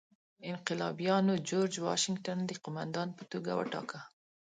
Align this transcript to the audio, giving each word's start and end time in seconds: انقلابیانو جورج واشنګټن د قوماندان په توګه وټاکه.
انقلابیانو 0.51 1.33
جورج 1.49 1.73
واشنګټن 1.85 2.37
د 2.45 2.51
قوماندان 2.63 3.09
په 3.17 3.23
توګه 3.31 3.51
وټاکه. 3.59 3.99